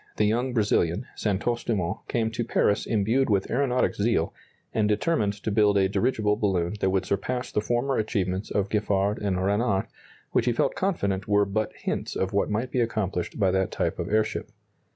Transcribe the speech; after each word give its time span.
]In 0.17 0.29
1898, 0.29 0.29
the 0.29 0.35
young 0.35 0.53
Brazilian, 0.95 1.07
Santos 1.15 1.63
Dumont, 1.63 1.99
came 2.07 2.31
to 2.31 2.43
Paris 2.43 2.87
imbued 2.87 3.29
with 3.29 3.51
aeronautic 3.51 3.93
zeal, 3.93 4.33
and 4.73 4.89
determined 4.89 5.33
to 5.33 5.51
build 5.51 5.77
a 5.77 5.87
dirigible 5.87 6.35
balloon 6.35 6.73
that 6.79 6.89
would 6.89 7.05
surpass 7.05 7.51
the 7.51 7.61
former 7.61 7.97
achievements 7.97 8.49
of 8.49 8.69
Giffard 8.69 9.19
and 9.19 9.39
Renard, 9.45 9.85
which 10.31 10.45
he 10.47 10.53
felt 10.53 10.73
confident 10.73 11.27
were 11.27 11.45
but 11.45 11.71
hints 11.75 12.15
of 12.15 12.33
what 12.33 12.49
might 12.49 12.71
be 12.71 12.81
accomplished 12.81 13.39
by 13.39 13.51
that 13.51 13.69
type 13.69 13.99
of 13.99 14.09
airship. 14.11 14.49